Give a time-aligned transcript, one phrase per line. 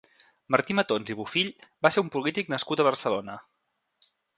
[0.55, 1.53] Martí Matons i Bofill
[1.87, 3.41] va ser un polític nascut a Barcelona.